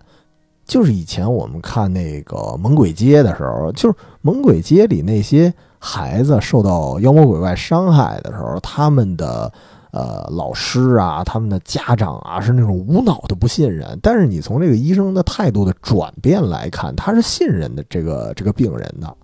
[0.67, 9.53] 就是以前我们看那个《猛鬼街》的时候，就是《猛鬼街》里那些孩子受到妖魔鬼怪伤害的时候，他们的。
[9.93, 13.99] 呃，老师啊，他们的家长啊，是那种无脑的不信任。
[14.03, 19.17] 但是你从这个医生的态度的转变来看，他是信任的这个这个病人的，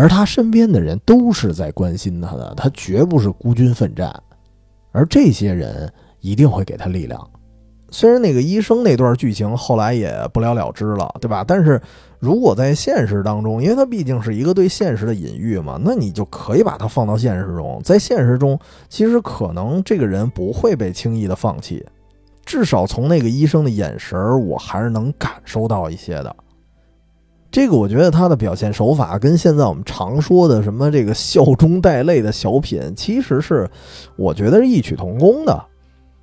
[0.00, 4.10] 而他身边的人都是在关心他的，他绝不是孤军奋战，
[4.92, 7.20] 而这些人一定会给他力量。
[7.90, 11.44] 虽然那个医生那段剧情后来也不了了之了，对吧？
[11.46, 11.80] 但是。
[12.22, 17.80] 如果在现实当中，因为它毕竟是一个对现实的隐喻嘛，那你就可以把它放到现实中。
[17.82, 18.60] 在现实中，
[18.90, 21.82] 其实可能这个人不会被轻易的放弃，
[22.44, 26.36] 至少从那个医生的眼神我还是能感受到一些的。
[27.50, 33.68] 这个我觉得他的表现手法跟现在我们常说的什么这个笑中带泪的小品，其实是
[34.16, 35.64] 我觉得是异曲同工的，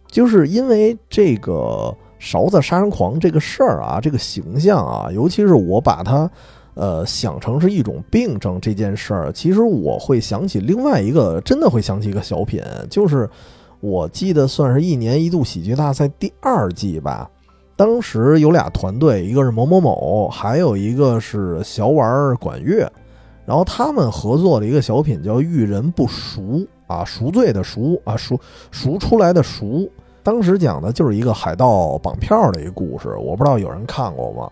[0.09, 1.95] 就是因为这个。
[2.19, 6.27] 勺子杀人狂这个事儿啊，这个形象啊，尤其是我把它，
[6.73, 12.59] 呃，想成是一种病症这件事儿，其实我会想起另外一个，真的会想起一个小品，
[12.89, 13.29] 就是
[13.81, 17.29] 我记得算是一年一度喜剧大赛第二季吧，
[17.77, 22.91] 当时有俩团队，一个是某某某，还有一个是小碗管乐，
[23.45, 26.41] 然后他们合作的一个小品叫《遇人不熟》
[26.87, 28.37] 啊，赎罪的赎啊，赎
[28.71, 29.89] 赎出来的赎。
[30.23, 34.49] 当时讲的就是一个海盗绑票的一个故事，我不知道有人看过吗？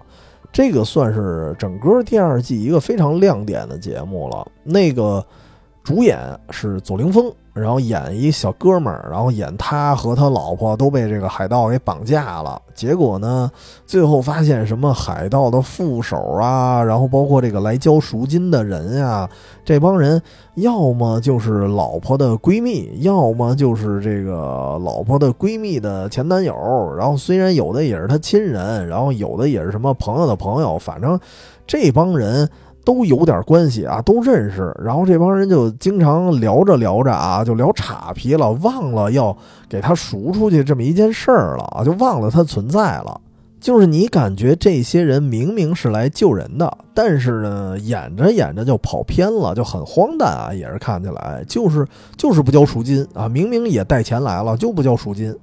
[0.54, 4.48] 这个算是整个第二季一个非常亮点的节目了。
[4.64, 5.26] 那个
[5.86, 6.20] 主演
[6.50, 7.32] 是左凌峰。
[7.54, 12.62] 然后演一小哥们儿，然后演他和他老婆都被这个海盗给绑架了。
[12.74, 13.50] 结果呢，
[13.86, 19.30] 最后发现什么海盗的副手啊，然后包括这个来交赎金的人呀，
[19.64, 20.22] 这帮人
[20.56, 26.54] 要么就是老婆的闺蜜，要么就是这个老婆的闺蜜的前男友。
[26.98, 31.18] 然后虽然有的也是他亲人，然后有的也是什么朋友的朋友，反正
[31.66, 32.50] 这帮人。
[32.86, 34.74] 都有点关系啊，都认识。
[34.82, 39.36] 然后这帮人就经常聊着聊着啊，就聊岔皮了，忘了要
[39.68, 43.20] 给他赎出去这么一件事儿了啊，就忘了他存在了。
[43.60, 51.84] 就是你感觉这些人明明是来救人的，但是呢，演着演着就跑偏了，就很荒诞啊，也是看起来就是
[52.16, 55.36] 就是不交赎金啊，明明也带钱来了，就不交赎金。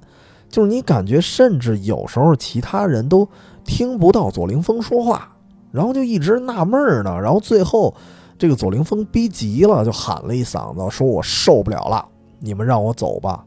[0.49, 3.27] 就是你感觉，甚至有时候其他人都
[3.65, 5.32] 听不到左凌峰说话。
[5.73, 7.91] 然后就一直纳闷呢，然后最后，
[8.37, 12.05] 这个左凌峰逼急了，就喊了一嗓子，说我受不了了，
[12.39, 13.43] 你们让我走吧。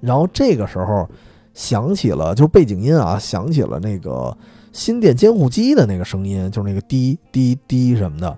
[0.00, 1.06] 然后这个时候，
[1.52, 4.34] 响起了就是背景音啊，响起了那个
[4.72, 8.34] 心电监护机的那个声音，就是那个滴滴滴什么的。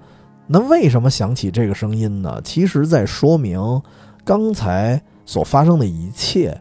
[0.48, 2.40] 那为什么响起这个声音呢？
[2.42, 3.80] 其实在说明
[4.24, 6.60] 刚才所发生的一切，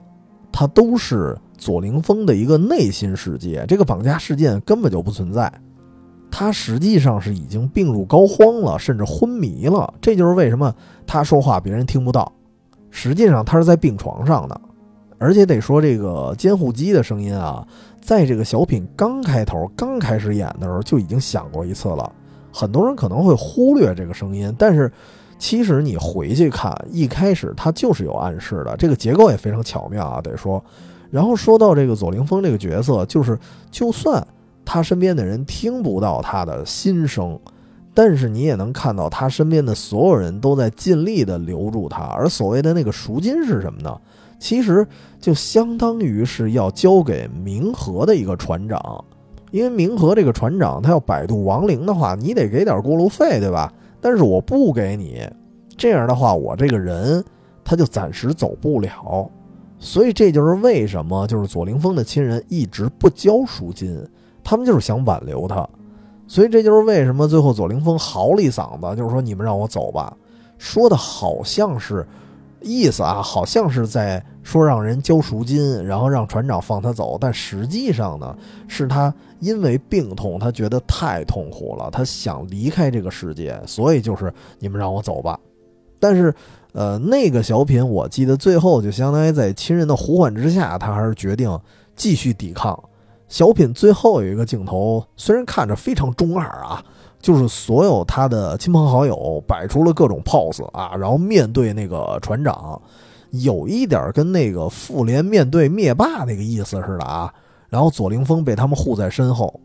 [0.51, 5.51] 它都是左凌峰的一个内心世界，这个绑架事件根本就不存在。
[6.35, 9.93] 他实际上是已经病入膏肓了，甚至昏迷了。
[10.01, 10.73] 这就是为什么
[11.05, 12.33] 他说话别人听不到。
[12.89, 14.59] 实际上他是在病床上的，
[15.19, 17.63] 而且得说这个监护机的声音啊，
[18.01, 22.11] 在这个小品刚开头、刚开始演的时候就已经响过一次了。
[22.51, 24.91] 很多人可能会忽略这个声音，但是
[25.37, 28.75] 其实你回去看，一开始它就是有暗示的。
[28.75, 30.63] 这个结构也非常巧妙啊，得说。
[31.11, 33.37] 然后说到这个左凌峰这个角色，就是
[33.69, 34.25] 就算。
[34.65, 37.39] 他身边的人听不到他的心声，
[37.93, 42.03] 但是你也能看到他身边的所有人都在尽力的留住他。
[42.03, 43.99] 而所谓的那个赎金是什么呢？
[44.39, 44.85] 其实
[45.21, 49.05] 就相当于是要交给冥河的一个船长，
[49.51, 53.71] 因为冥河这个船长他要摆渡亡灵的话，你得给点过路费，对吧？
[54.01, 55.25] 但是我不给你，
[55.77, 57.23] 这样的话我这个人
[57.63, 59.29] 他就暂时走不了。
[59.79, 64.05] 所以这就是为什么就是左凌峰的亲人一直不交赎金。
[64.43, 65.67] 他们就是想挽留他，
[66.27, 70.15] 所以这就是为什么最后左凌峰嚎了一嗓子，就是说你们让我走吧，
[70.57, 72.05] 说的好像是
[72.61, 78.35] 意思啊，好像是在说让人交赎金，然后让船长放他走，但实际上呢，
[78.67, 85.39] 是他因为病痛，他觉得太痛苦了，他想离开这个世界，所以就是你们让我走吧。
[85.99, 86.33] 但是，
[86.73, 91.57] 呃，那个小品我记得最后就相当于在亲人的呼唤之下，他还是决定
[91.95, 92.77] 继续抵抗。
[93.33, 96.85] 小品最后有一个镜头，虽然看着非常中二啊，
[97.19, 102.79] 就是所有他的亲朋好友摆出了各种 pose 啊，然后面对那个船长，
[103.31, 107.33] 有一点跟那个复联面对灭霸那个意思似的啊。
[107.69, 109.59] 然后左凌峰被他们护在身后，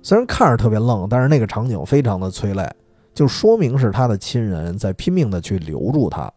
[0.00, 2.66] 虽然看着特别愣，但是那个场景非常的催泪，
[3.12, 6.32] 就说明是他的亲人在拼命的去留住他。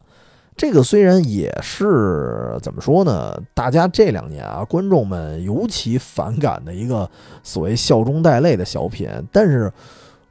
[0.56, 3.36] 这个虽然也是怎么说呢？
[3.54, 7.10] 大家这两年啊，观众们尤其反感的一个
[7.42, 9.72] 所谓笑中带泪的小品，但是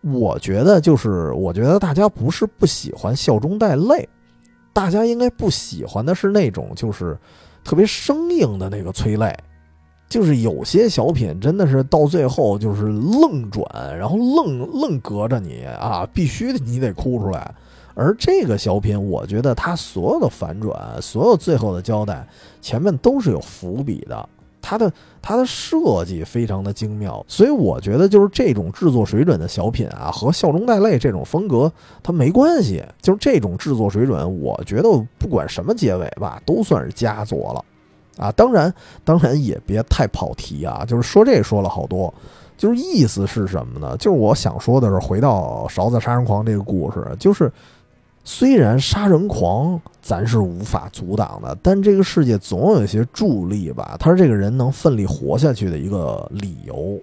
[0.00, 4.08] 我觉得，就是我觉得大家不是不喜欢笑中带泪，
[4.72, 7.18] 大家应该不喜欢的是那种就是
[7.64, 9.36] 特别生硬的那个催泪，
[10.08, 13.64] 就是有些小品真的是到最后就是愣转，
[13.98, 17.54] 然后愣愣隔着你啊，必须你得哭出来。
[17.94, 22.26] 而这个小品，我觉得它所有的反转，所有最后的交代，
[22.60, 24.28] 前面都是有伏笔的。
[24.64, 24.90] 它的
[25.20, 31.70] 它的设计非常的精妙，所以我觉得就是这种制作水准的小品啊，和笑中带泪这种风格
[32.00, 32.80] 它没关系。
[33.00, 34.88] 就是这种制作水准，我觉得
[35.18, 37.64] 不管什么结尾吧，都算是佳作了。
[38.24, 38.72] 啊，当然
[39.04, 42.14] 当然也别太跑题啊，就是说这说了好多，
[42.56, 43.96] 就是意思是什么呢？
[43.96, 47.52] 就是我想说的是，回到勺子杀人狂这个故事，就是。
[48.24, 56.98] 虽然杀人狂咱是无法阻挡的，但这个世界总有一些助力吧，他是这个人能奋力活下去的一个理由。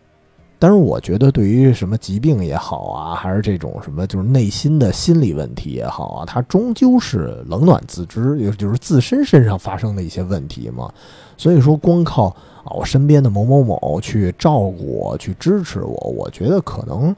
[0.57, 10.91] 但是我觉得，对于什么疾病也好啊，还是这种什么就是内心的心理问题也好啊，他终究是冷暖自知，也就是自身身上发生的一些问题嘛。
[11.37, 12.27] 所以说，光靠
[12.63, 17.15] 啊我身边的某某某去照顾我、去支持我，我觉得可能。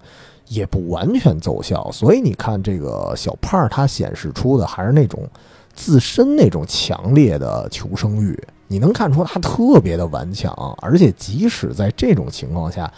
[0.51, 5.25] 也不完全奏效，所以你看这个小胖，他显示出的还是那种
[5.73, 8.37] 自身那种强烈的求生欲。
[8.67, 12.91] 你能看出他特别的顽强，而且即使在这种情况下，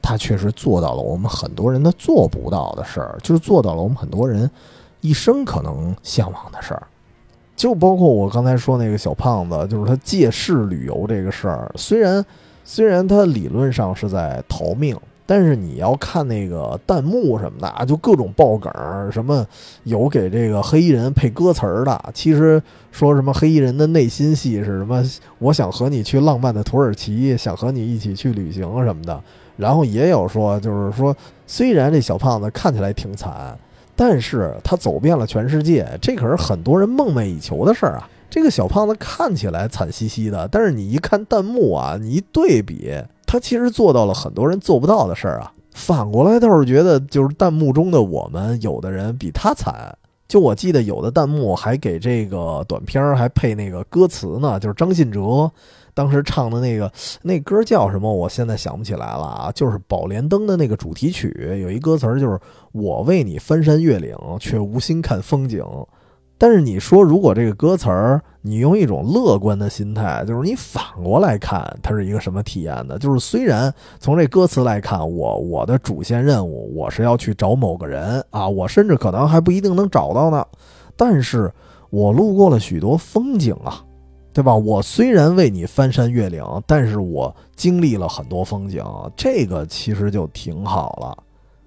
[0.00, 4.48] 他确实做到了我们很多人的做不到的事儿，就是做到了我们很多人
[5.00, 6.86] 一生可能向往的事儿。
[7.56, 12.24] 就包括我刚才说那个小胖子，就是他借势旅游这个事儿，虽然
[12.64, 14.96] 虽然他理论上是在逃命。
[15.30, 19.46] 但是你要看那个弹幕什么的啊，就各种爆梗儿，什么
[19.84, 22.60] 有给这个黑衣人配歌词儿的，其实
[22.90, 25.00] 说什么黑衣人的内心戏是什么？
[25.38, 29.22] 我想和你去浪漫的土耳其，想和你一起去旅行什么的。
[29.56, 31.16] 然后也有说，就是说，
[31.46, 33.56] 虽然这小胖子看起来挺惨，
[33.94, 38.10] 但是他走遍了全世界，这可是很多人梦寐以求的事儿啊。
[38.28, 42.92] 这个小胖子看起来惨兮兮的，但是你一看弹幕啊，你一对比。
[43.30, 45.52] 他其实做到了很多人做不到的事儿啊！
[45.70, 49.96] 反过来倒是觉得，就是弹幕中的我们，有的人比他惨。
[50.26, 55.48] 就我记得有的弹幕还给这个短片儿还配那个歌词呢，就是张信哲
[55.94, 56.90] 当时唱的那个
[57.22, 58.12] 那歌叫什么？
[58.12, 59.52] 我现在想不起来了啊！
[59.52, 62.36] 就是《宝莲灯》的那个主题曲，有一歌词就是
[62.74, 65.64] “我为你翻山越岭，却无心看风景”。
[66.42, 72.98] 但是你说，如果这个歌词儿，你用一种乐观的心态，就是你反过来看，它是一个什么体验呢？
[72.98, 80.42] 就是虽然从这歌词来看，我我的主线任务我是要去找某个人啊，我甚至可能还不一定能找到呢，
[80.96, 81.52] 但是
[81.90, 83.84] 我路过了许多风景啊，
[84.32, 84.54] 对吧？
[84.56, 88.82] 我虽然为你翻山越岭，但是我经历了很多风景，
[89.14, 91.22] 这个其实就挺好了。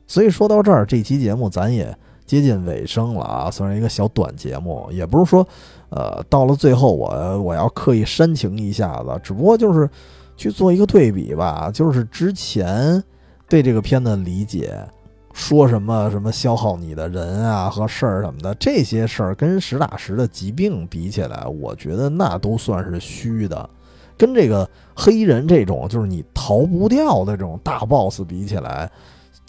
[0.08, 1.96] 所以说到这儿，这期节目咱也。
[2.34, 5.48] 接近尾声了啊，算是一个小短节目，也不是说，
[5.90, 9.88] 呃，到了最后我我要刻意煽情一下子，只不过就是
[10.36, 13.04] 去做一个对比吧，就是之前
[13.48, 14.76] 对这个片的理解，
[15.32, 23.70] 说什么什么消耗你的人啊和事儿什么的，这些事儿跟实打实的疾病比起来，我觉得那都算是虚的，
[24.18, 28.90] 跟这个黑衣人这种就是你逃不掉的这种大 boss 比起来。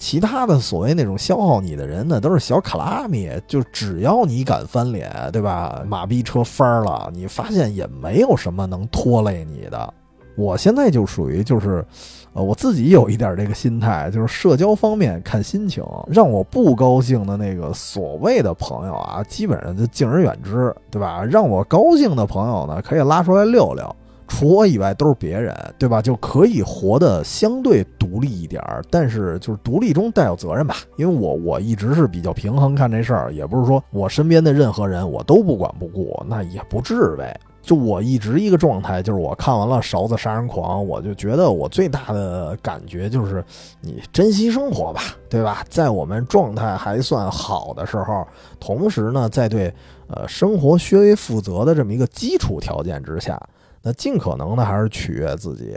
[0.04, 5.82] 其他的所谓那种消耗你的人呢，都是小卡拉米，就只要你敢翻脸，对吧？
[5.88, 9.94] 马逼车翻了，你发现也没有什么能拖累你的。
[10.36, 11.82] 我现在就属于就是，
[12.34, 21.24] 呃，我自己有一点这个心态，就是社交方面看心情，让我不高兴的那个所谓的朋友啊，基本上就敬而远之，对吧？
[21.24, 23.96] 让我高兴的朋友呢，可以拉出来溜溜。
[24.26, 26.00] 除我以外都是别人，对吧？
[26.00, 30.76] 就可以活得相对独立一点儿，但是就是独立中带有责任吧。
[30.96, 37.38] 因为我我一直是比较平衡看这事儿，也不是说我身边的任何人我都不管不顾，那也不至呗。
[37.60, 43.42] 就我一直一个状态，就是我看完了《勺子杀人狂》，我就觉得我最大的感觉就是，
[43.80, 45.00] 你珍惜生活吧，
[45.30, 45.64] 对吧？
[45.70, 48.26] 在我们状态还算好的时候，
[48.60, 49.72] 同时呢，在对
[50.08, 53.40] 呃生活稍微负责的这么一个基础条件之下。
[53.84, 55.76] 那尽可能的还是取悦自己，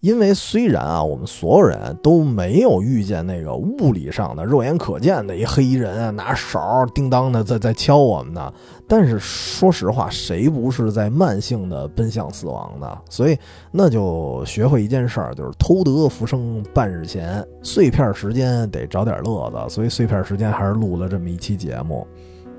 [0.00, 8.52] 因为虽然啊，我们所有人都没有遇见那个物理上的、肉眼可见的一黑衣人啊，拿勺叮当的在在敲我们呢，
[8.86, 12.98] 但是说实话，谁不是在慢性的奔向死亡的？
[13.08, 13.38] 所以
[13.70, 19.74] 那就学会一件事儿，就是偷得浮生半日闲，碎片时间得找点乐子。
[19.74, 22.06] 所以碎片时间还是录了这么一期节目。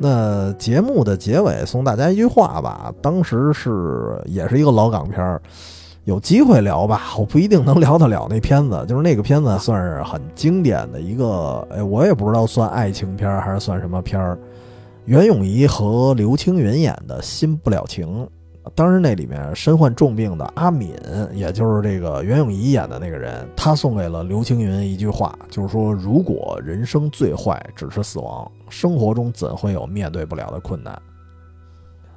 [0.03, 5.39] 那节目的结尾送大家一句话吧，当时是也是一个老港片儿，
[6.05, 14.39] 有机会聊吧，我不一定能聊得了那片子，就是那个片子算是很经典的一个，哎，我也不知道算爱情片还是算什么片儿，
[15.05, 18.07] 袁咏仪和刘青云演的《新不了情》。
[18.75, 20.93] 当时那里面身患重病的阿敏，
[21.33, 30.99] 也就是这个袁咏仪演的那个人，他送给了刘青云一句话，就是说：如果人生最坏只是死亡，生活中怎会有面对不了的困难？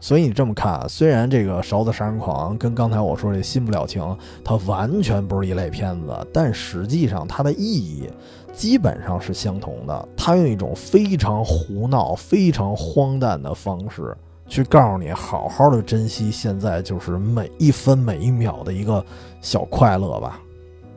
[0.01, 4.03] 所以你这么看，虽然这个《勺子杀人狂》跟刚才我说这《新不了情》，
[4.45, 8.11] 它完全不是一类片子，但实际上它的意义
[8.53, 10.09] 基本上是相同的。
[10.15, 14.15] 它用一种非常胡闹、非常荒诞的方式。
[14.55, 19.05] 去告诉你，好好的珍惜现在，就是每一分每一秒的一个
[19.41, 20.41] 小快乐吧。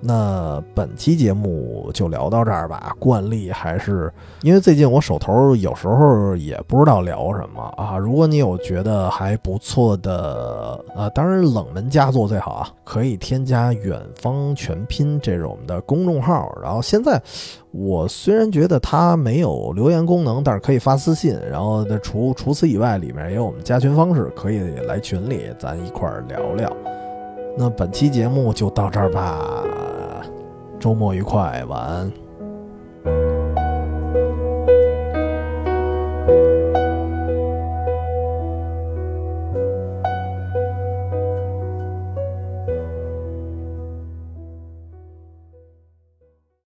[0.08, 2.96] 那本期节目就聊到这儿吧。
[2.98, 4.10] 惯例还是
[4.42, 7.98] 因为最近我手头有时候也不知道聊什么啊。
[7.98, 16.58] 如果你有觉得还不错的，呃，当然冷门佳作最好啊，可以添加“远方全拼”这是我们的公众号。
[16.64, 17.22] 然后现在
[17.72, 21.38] 我虽然觉得它没有留言功能，但是可以发私信。
[21.52, 26.72] 然后除除此以外，里面也有我们加群方式，可以来群里咱一块儿聊聊。
[27.58, 29.64] 那本期节目就到这儿吧。
[30.80, 33.37] 周末愉快晚安。